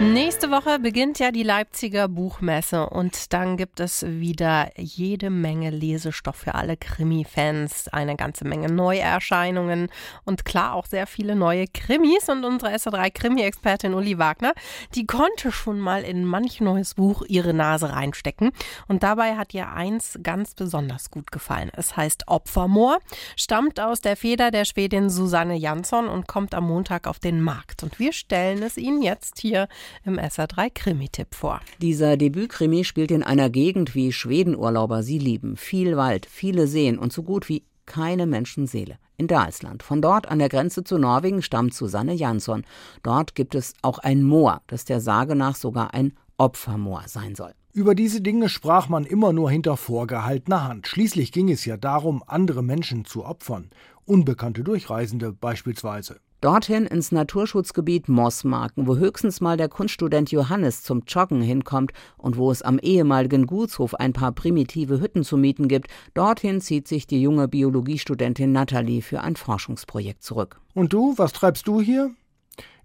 Nächste 0.00 0.50
Woche 0.50 0.80
beginnt 0.80 1.20
ja 1.20 1.30
die 1.30 1.44
Leipziger 1.44 2.08
Buchmesse 2.08 2.88
und 2.88 3.32
dann 3.32 3.56
gibt 3.56 3.78
es 3.78 4.04
wieder 4.04 4.70
jede 4.76 5.30
Menge 5.30 5.70
Lesestoff 5.70 6.36
für 6.36 6.54
alle 6.56 6.76
Krimi-Fans, 6.76 7.88
eine 7.88 8.16
ganze 8.16 8.44
Menge 8.44 8.66
Neuerscheinungen 8.66 9.88
und 10.24 10.44
klar 10.44 10.74
auch 10.74 10.86
sehr 10.86 11.06
viele 11.06 11.36
neue 11.36 11.66
Krimis. 11.68 12.28
Und 12.28 12.44
unsere 12.44 12.74
SA3 12.74 13.10
Krimi-Expertin 13.12 13.94
Uli 13.94 14.18
Wagner, 14.18 14.54
die 14.94 15.06
konnte 15.06 15.52
schon 15.52 15.78
mal 15.78 16.02
in 16.02 16.24
manch 16.24 16.60
neues 16.60 16.94
Buch 16.94 17.22
ihre 17.28 17.54
Nase 17.54 17.90
reinstecken 17.92 18.50
und 18.88 19.04
dabei 19.04 19.36
hat 19.36 19.54
ihr 19.54 19.70
eins 19.70 20.18
ganz 20.22 20.54
besonders 20.54 21.10
gut 21.10 21.30
gefallen. 21.30 21.70
Es 21.74 21.96
heißt 21.96 22.24
Opfermoor, 22.26 22.98
stammt 23.36 23.78
aus 23.78 24.00
der 24.00 24.16
Feder 24.16 24.50
der 24.50 24.64
Schwedin 24.64 25.10
Susanne 25.10 25.56
Jansson 25.56 26.08
und 26.08 26.26
kommt 26.26 26.54
am 26.54 26.66
Montag 26.66 27.06
auf 27.06 27.20
den 27.20 27.40
Markt. 27.40 27.82
Und 27.82 27.98
wir 27.98 28.12
stellen 28.12 28.62
es 28.62 28.76
Ihnen 28.76 29.02
jetzt 29.02 29.38
hier 29.38 29.68
im 30.04 30.18
SA3 30.18 30.70
Krimi-Tipp 30.72 31.34
vor. 31.34 31.60
Dieser 31.80 32.16
Debütkrimi 32.16 32.84
spielt 32.84 33.10
in 33.10 33.22
einer 33.22 33.50
Gegend, 33.50 33.94
wie 33.94 34.12
Schwedenurlauber 34.12 35.02
sie 35.02 35.18
lieben. 35.18 35.56
Viel 35.56 35.96
Wald, 35.96 36.26
viele 36.26 36.66
Seen 36.66 36.98
und 36.98 37.12
so 37.12 37.22
gut 37.22 37.48
wie 37.48 37.64
keine 37.86 38.26
Menschenseele. 38.26 38.98
In 39.16 39.28
Dalsland. 39.28 39.82
Von 39.82 40.02
dort 40.02 40.28
an 40.28 40.38
der 40.38 40.48
Grenze 40.48 40.82
zu 40.82 40.98
Norwegen 40.98 41.42
stammt 41.42 41.74
Susanne 41.74 42.14
Jansson. 42.14 42.64
Dort 43.02 43.34
gibt 43.34 43.54
es 43.54 43.74
auch 43.82 43.98
ein 43.98 44.22
Moor, 44.22 44.62
das 44.66 44.84
der 44.84 45.00
Sage 45.00 45.36
nach 45.36 45.54
sogar 45.54 45.94
ein 45.94 46.14
Opfermoor 46.38 47.04
sein 47.06 47.34
soll. 47.34 47.52
Über 47.72 47.94
diese 47.94 48.20
Dinge 48.20 48.48
sprach 48.48 48.88
man 48.88 49.04
immer 49.04 49.32
nur 49.32 49.50
hinter 49.50 49.76
vorgehaltener 49.76 50.64
Hand. 50.64 50.88
Schließlich 50.88 51.32
ging 51.32 51.50
es 51.50 51.64
ja 51.64 51.76
darum, 51.76 52.22
andere 52.26 52.62
Menschen 52.62 53.04
zu 53.04 53.24
opfern. 53.24 53.70
Unbekannte 54.04 54.64
Durchreisende 54.64 55.32
beispielsweise. 55.32 56.20
Dorthin 56.42 56.86
ins 56.86 57.12
Naturschutzgebiet 57.12 58.08
Mossmarken, 58.08 58.88
wo 58.88 58.96
höchstens 58.96 59.40
mal 59.40 59.56
der 59.56 59.68
Kunststudent 59.68 60.32
Johannes 60.32 60.82
zum 60.82 61.04
Joggen 61.06 61.40
hinkommt 61.40 61.92
und 62.16 62.36
wo 62.36 62.50
es 62.50 62.62
am 62.62 62.80
ehemaligen 62.80 63.46
Gutshof 63.46 63.94
ein 63.94 64.12
paar 64.12 64.32
primitive 64.32 65.00
Hütten 65.00 65.22
zu 65.22 65.36
mieten 65.36 65.68
gibt, 65.68 65.86
dorthin 66.14 66.60
zieht 66.60 66.88
sich 66.88 67.06
die 67.06 67.22
junge 67.22 67.46
Biologiestudentin 67.46 68.50
Nathalie 68.50 69.02
für 69.02 69.20
ein 69.20 69.36
Forschungsprojekt 69.36 70.24
zurück. 70.24 70.60
Und 70.74 70.92
du, 70.92 71.14
was 71.16 71.32
treibst 71.32 71.68
du 71.68 71.80
hier? 71.80 72.10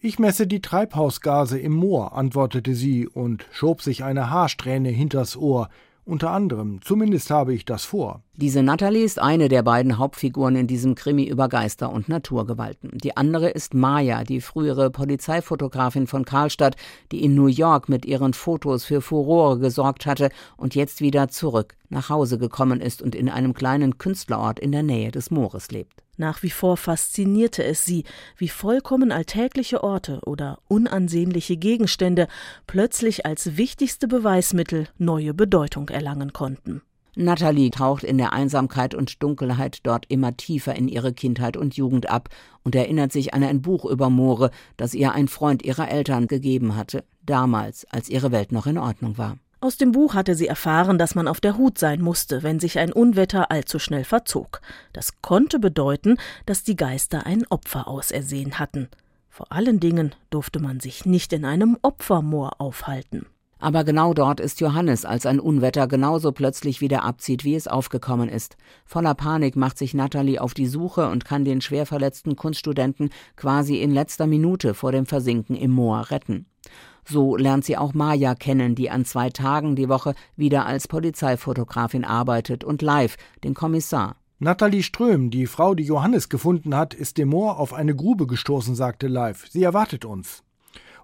Ich 0.00 0.18
messe 0.18 0.48
die 0.48 0.60
Treibhausgase 0.60 1.56
im 1.56 1.74
Moor, 1.74 2.16
antwortete 2.16 2.74
sie 2.74 3.06
und 3.06 3.46
schob 3.52 3.82
sich 3.82 4.02
eine 4.02 4.30
Haarsträhne 4.30 4.88
hinters 4.88 5.36
Ohr, 5.36 5.68
unter 6.04 6.32
anderem, 6.32 6.80
zumindest 6.82 7.30
habe 7.30 7.54
ich 7.54 7.64
das 7.64 7.84
vor. 7.84 8.22
Diese 8.36 8.64
Natalie 8.64 9.04
ist 9.04 9.20
eine 9.20 9.48
der 9.48 9.62
beiden 9.62 9.96
Hauptfiguren 9.96 10.56
in 10.56 10.66
diesem 10.66 10.96
Krimi 10.96 11.22
über 11.22 11.48
Geister 11.48 11.92
und 11.92 12.08
Naturgewalten. 12.08 12.90
Die 12.98 13.16
andere 13.16 13.48
ist 13.48 13.74
Maya, 13.74 14.24
die 14.24 14.40
frühere 14.40 14.90
Polizeifotografin 14.90 16.08
von 16.08 16.24
Karlstadt, 16.24 16.74
die 17.12 17.22
in 17.22 17.36
New 17.36 17.46
York 17.46 17.88
mit 17.88 18.04
ihren 18.04 18.34
Fotos 18.34 18.84
für 18.84 19.02
Furore 19.02 19.60
gesorgt 19.60 20.04
hatte 20.04 20.30
und 20.56 20.74
jetzt 20.74 21.00
wieder 21.00 21.28
zurück 21.28 21.76
nach 21.90 22.08
Hause 22.08 22.36
gekommen 22.36 22.80
ist 22.80 23.02
und 23.02 23.14
in 23.14 23.28
einem 23.28 23.54
kleinen 23.54 23.98
Künstlerort 23.98 24.58
in 24.58 24.72
der 24.72 24.82
Nähe 24.82 25.12
des 25.12 25.30
Moores 25.30 25.70
lebt. 25.70 26.02
Nach 26.16 26.42
wie 26.42 26.50
vor 26.50 26.76
faszinierte 26.76 27.62
es 27.62 27.84
sie, 27.84 28.02
wie 28.36 28.48
vollkommen 28.48 29.12
alltägliche 29.12 29.84
Orte 29.84 30.18
oder 30.26 30.58
unansehnliche 30.66 31.56
Gegenstände 31.56 32.26
plötzlich 32.66 33.26
als 33.26 33.56
wichtigste 33.56 34.08
Beweismittel 34.08 34.88
neue 34.98 35.34
Bedeutung 35.34 35.88
erlangen 35.88 36.32
konnten. 36.32 36.82
Natalie 37.16 37.70
taucht 37.70 38.04
in 38.04 38.18
der 38.18 38.32
Einsamkeit 38.32 38.94
und 38.94 39.22
Dunkelheit 39.22 39.80
dort 39.84 40.06
immer 40.08 40.36
tiefer 40.36 40.74
in 40.74 40.88
ihre 40.88 41.12
Kindheit 41.12 41.56
und 41.56 41.76
Jugend 41.76 42.10
ab 42.10 42.28
und 42.64 42.74
erinnert 42.74 43.12
sich 43.12 43.34
an 43.34 43.44
ein 43.44 43.62
Buch 43.62 43.84
über 43.84 44.10
Moore, 44.10 44.50
das 44.76 44.94
ihr 44.94 45.12
ein 45.12 45.28
Freund 45.28 45.64
ihrer 45.64 45.88
Eltern 45.88 46.26
gegeben 46.26 46.76
hatte, 46.76 47.04
damals, 47.24 47.86
als 47.90 48.08
ihre 48.08 48.32
Welt 48.32 48.52
noch 48.52 48.66
in 48.66 48.78
Ordnung 48.78 49.16
war. 49.18 49.38
Aus 49.60 49.78
dem 49.78 49.92
Buch 49.92 50.12
hatte 50.12 50.34
sie 50.34 50.46
erfahren, 50.46 50.98
dass 50.98 51.14
man 51.14 51.26
auf 51.26 51.40
der 51.40 51.56
Hut 51.56 51.78
sein 51.78 52.02
musste, 52.02 52.42
wenn 52.42 52.60
sich 52.60 52.78
ein 52.78 52.92
Unwetter 52.92 53.50
allzu 53.50 53.78
schnell 53.78 54.04
verzog. 54.04 54.60
Das 54.92 55.22
konnte 55.22 55.58
bedeuten, 55.58 56.18
dass 56.44 56.64
die 56.64 56.76
Geister 56.76 57.24
ein 57.24 57.46
Opfer 57.48 57.88
ausersehen 57.88 58.58
hatten. 58.58 58.88
Vor 59.30 59.50
allen 59.52 59.80
Dingen 59.80 60.14
durfte 60.28 60.60
man 60.60 60.80
sich 60.80 61.06
nicht 61.06 61.32
in 61.32 61.46
einem 61.46 61.78
Opfermoor 61.80 62.60
aufhalten. 62.60 63.24
Aber 63.58 63.84
genau 63.84 64.14
dort 64.14 64.40
ist 64.40 64.60
Johannes, 64.60 65.04
als 65.04 65.26
ein 65.26 65.40
Unwetter 65.40 65.86
genauso 65.86 66.32
plötzlich 66.32 66.80
wieder 66.80 67.04
abzieht, 67.04 67.44
wie 67.44 67.54
es 67.54 67.68
aufgekommen 67.68 68.28
ist. 68.28 68.56
Voller 68.84 69.14
Panik 69.14 69.56
macht 69.56 69.78
sich 69.78 69.94
Natalie 69.94 70.40
auf 70.40 70.54
die 70.54 70.66
Suche 70.66 71.08
und 71.08 71.24
kann 71.24 71.44
den 71.44 71.60
schwer 71.60 71.86
verletzten 71.86 72.36
Kunststudenten 72.36 73.10
quasi 73.36 73.76
in 73.76 73.90
letzter 73.90 74.26
Minute 74.26 74.74
vor 74.74 74.92
dem 74.92 75.06
Versinken 75.06 75.56
im 75.56 75.70
Moor 75.70 76.10
retten. 76.10 76.46
So 77.06 77.36
lernt 77.36 77.64
sie 77.64 77.76
auch 77.76 77.94
Maja 77.94 78.34
kennen, 78.34 78.74
die 78.74 78.90
an 78.90 79.04
zwei 79.04 79.30
Tagen 79.30 79.76
die 79.76 79.88
Woche 79.88 80.14
wieder 80.36 80.66
als 80.66 80.88
Polizeifotografin 80.88 82.04
arbeitet 82.04 82.64
und 82.64 82.82
live 82.82 83.16
den 83.44 83.54
Kommissar. 83.54 84.16
Nathalie 84.38 84.82
Ström, 84.82 85.30
die 85.30 85.46
Frau, 85.46 85.74
die 85.74 85.84
Johannes 85.84 86.28
gefunden 86.28 86.74
hat, 86.74 86.92
ist 86.92 87.18
dem 87.18 87.28
Moor 87.28 87.58
auf 87.58 87.72
eine 87.72 87.94
Grube 87.94 88.26
gestoßen, 88.26 88.74
sagte 88.74 89.06
live. 89.06 89.46
Sie 89.48 89.62
erwartet 89.62 90.04
uns. 90.04 90.42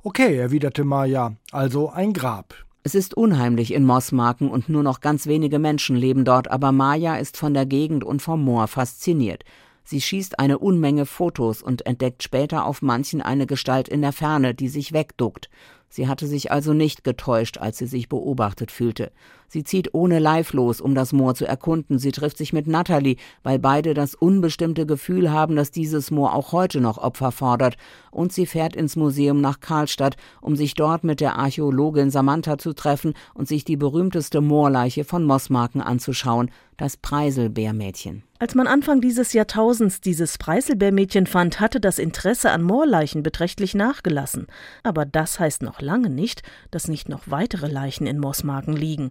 Okay, 0.02 0.38
erwiderte 0.38 0.82
Maja, 0.82 1.34
also 1.52 1.90
ein 1.90 2.14
Grab. 2.14 2.54
Es 2.82 2.94
ist 2.94 3.14
unheimlich 3.14 3.74
in 3.74 3.84
Mossmarken 3.84 4.50
und 4.50 4.70
nur 4.70 4.82
noch 4.82 5.02
ganz 5.02 5.26
wenige 5.26 5.58
Menschen 5.58 5.94
leben 5.94 6.24
dort, 6.24 6.50
aber 6.50 6.72
Maja 6.72 7.16
ist 7.16 7.36
von 7.36 7.52
der 7.52 7.66
Gegend 7.66 8.02
und 8.02 8.22
vom 8.22 8.42
Moor 8.42 8.66
fasziniert. 8.66 9.44
Sie 9.84 10.00
schießt 10.00 10.38
eine 10.38 10.58
Unmenge 10.58 11.04
Fotos 11.04 11.62
und 11.62 11.84
entdeckt 11.84 12.22
später 12.22 12.64
auf 12.64 12.80
manchen 12.80 13.20
eine 13.20 13.46
Gestalt 13.46 13.88
in 13.88 14.00
der 14.00 14.12
Ferne, 14.12 14.54
die 14.54 14.68
sich 14.68 14.94
wegduckt. 14.94 15.50
Sie 15.92 16.06
hatte 16.06 16.28
sich 16.28 16.52
also 16.52 16.72
nicht 16.72 17.02
getäuscht, 17.02 17.58
als 17.58 17.78
sie 17.78 17.86
sich 17.86 18.08
beobachtet 18.08 18.70
fühlte. 18.70 19.10
Sie 19.48 19.64
zieht 19.64 19.92
ohne 19.92 20.20
Leif 20.20 20.52
los, 20.52 20.80
um 20.80 20.94
das 20.94 21.12
Moor 21.12 21.34
zu 21.34 21.44
erkunden. 21.44 21.98
Sie 21.98 22.12
trifft 22.12 22.38
sich 22.38 22.52
mit 22.52 22.68
Natalie, 22.68 23.16
weil 23.42 23.58
beide 23.58 23.92
das 23.92 24.14
unbestimmte 24.14 24.86
Gefühl 24.86 25.32
haben, 25.32 25.56
dass 25.56 25.72
dieses 25.72 26.12
Moor 26.12 26.32
auch 26.32 26.52
heute 26.52 26.80
noch 26.80 26.96
Opfer 26.96 27.32
fordert. 27.32 27.76
Und 28.10 28.32
sie 28.32 28.46
fährt 28.46 28.76
ins 28.76 28.96
Museum 28.96 29.40
nach 29.40 29.60
Karlstadt, 29.60 30.16
um 30.40 30.56
sich 30.56 30.74
dort 30.74 31.04
mit 31.04 31.20
der 31.20 31.36
Archäologin 31.36 32.10
Samantha 32.10 32.58
zu 32.58 32.72
treffen 32.72 33.14
und 33.34 33.48
sich 33.48 33.64
die 33.64 33.76
berühmteste 33.76 34.40
Moorleiche 34.40 35.04
von 35.04 35.24
Mossmarken 35.24 35.80
anzuschauen, 35.80 36.50
das 36.76 36.96
Preiselbeermädchen. 36.96 38.24
Als 38.38 38.54
man 38.54 38.66
Anfang 38.66 39.00
dieses 39.00 39.32
Jahrtausends 39.34 40.00
dieses 40.00 40.38
Preiselbeermädchen 40.38 41.26
fand, 41.26 41.60
hatte 41.60 41.78
das 41.78 41.98
Interesse 41.98 42.50
an 42.50 42.62
Moorleichen 42.62 43.22
beträchtlich 43.22 43.74
nachgelassen. 43.74 44.46
Aber 44.82 45.04
das 45.04 45.38
heißt 45.38 45.62
noch 45.62 45.80
lange 45.82 46.08
nicht, 46.08 46.42
dass 46.70 46.88
nicht 46.88 47.08
noch 47.08 47.24
weitere 47.26 47.68
Leichen 47.68 48.06
in 48.06 48.18
Mossmarken 48.18 48.74
liegen. 48.74 49.10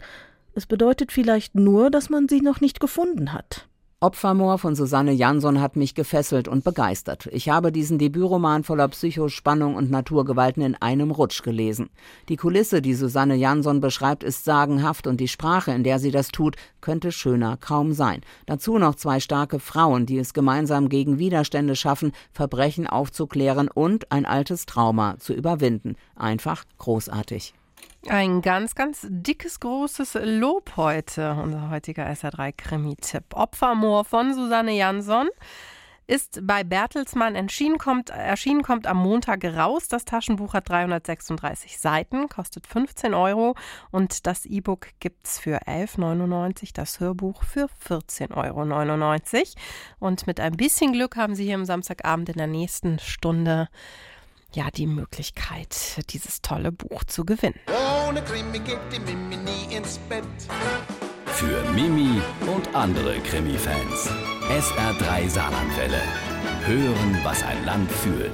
Es 0.55 0.65
bedeutet 0.65 1.11
vielleicht 1.11 1.55
nur, 1.55 1.91
dass 1.91 2.09
man 2.09 2.27
sie 2.27 2.41
noch 2.41 2.59
nicht 2.59 2.79
gefunden 2.79 3.31
hat. 3.31 3.68
Opfermoor 4.01 4.59
von 4.59 4.75
Susanne 4.75 5.11
Jansson 5.11 5.59
hat 5.59 5.75
mich 5.75 5.93
gefesselt 5.93 6.47
und 6.47 6.63
begeistert. 6.63 7.27
Ich 7.33 7.49
habe 7.49 7.73
diesen 7.73 7.97
Debütroman 7.97 8.63
voller 8.63 8.87
Psychospannung 8.87 9.75
und 9.75 9.91
Naturgewalten 9.91 10.63
in 10.63 10.75
einem 10.75 11.11
Rutsch 11.11 11.43
gelesen. 11.43 11.89
Die 12.29 12.37
Kulisse, 12.37 12.81
die 12.81 12.93
Susanne 12.93 13.35
Jansson 13.35 13.81
beschreibt, 13.81 14.23
ist 14.23 14.45
sagenhaft 14.45 15.05
und 15.05 15.19
die 15.19 15.27
Sprache, 15.27 15.73
in 15.73 15.83
der 15.83 15.99
sie 15.99 16.11
das 16.11 16.29
tut, 16.29 16.55
könnte 16.79 17.11
schöner 17.11 17.57
kaum 17.57 17.91
sein. 17.91 18.21
Dazu 18.45 18.77
noch 18.77 18.95
zwei 18.95 19.19
starke 19.19 19.59
Frauen, 19.59 20.05
die 20.05 20.17
es 20.17 20.33
gemeinsam 20.33 20.87
gegen 20.87 21.19
Widerstände 21.19 21.75
schaffen, 21.75 22.13
Verbrechen 22.31 22.87
aufzuklären 22.87 23.67
und 23.67 24.13
ein 24.13 24.25
altes 24.25 24.65
Trauma 24.65 25.17
zu 25.19 25.33
überwinden. 25.33 25.97
Einfach 26.15 26.63
großartig. 26.77 27.53
Ein 28.07 28.41
ganz, 28.41 28.75
ganz 28.75 29.05
dickes, 29.09 29.59
großes 29.59 30.17
Lob 30.23 30.77
heute. 30.77 31.33
Unser 31.33 31.69
heutiger 31.69 32.07
SR3 32.07 32.53
Krimi-Tipp. 32.53 33.25
Opfermoor 33.33 34.05
von 34.05 34.33
Susanne 34.33 34.75
Jansson 34.75 35.29
ist 36.09 36.39
bei 36.41 36.63
Bertelsmann 36.63 37.35
erschienen 37.35 37.77
kommt, 37.77 38.09
erschienen, 38.09 38.63
kommt 38.63 38.87
am 38.87 38.97
Montag 38.97 39.45
raus. 39.45 39.87
Das 39.89 40.05
Taschenbuch 40.05 40.55
hat 40.55 40.67
336 40.67 41.77
Seiten, 41.77 42.27
kostet 42.29 42.65
15 42.65 43.13
Euro 43.13 43.53
und 43.91 44.25
das 44.25 44.47
E-Book 44.47 44.87
gibt 44.99 45.27
es 45.27 45.37
für 45.37 45.67
11,99, 45.67 46.71
das 46.73 46.99
Hörbuch 46.99 47.43
für 47.43 47.67
14,99 47.87 48.33
Euro. 48.35 49.43
Und 49.99 50.25
mit 50.25 50.39
ein 50.39 50.53
bisschen 50.53 50.93
Glück 50.93 51.15
haben 51.15 51.35
Sie 51.35 51.45
hier 51.45 51.55
am 51.55 51.65
Samstagabend 51.65 52.29
in 52.29 52.37
der 52.37 52.47
nächsten 52.47 52.97
Stunde 52.97 53.69
ja 54.53 54.69
die 54.71 54.87
Möglichkeit, 54.87 55.75
dieses 56.11 56.41
tolle 56.41 56.71
Buch 56.71 57.03
zu 57.03 57.25
gewinnen. 57.25 57.59
Ohne 58.07 58.21
Krimi 58.23 58.59
geht 58.59 58.79
die 58.91 58.99
Mimi 58.99 59.37
nie 59.37 59.75
ins 59.75 59.97
Bett. 60.09 60.23
Für 61.27 61.63
Mimi 61.71 62.21
und 62.53 62.75
andere 62.75 63.19
Krimi-Fans. 63.19 64.09
SR3 64.49 65.29
Saarlandwelle. 65.29 66.01
Hören, 66.65 67.19
was 67.23 67.43
ein 67.43 67.63
Land 67.65 67.91
fühlt. 67.91 68.33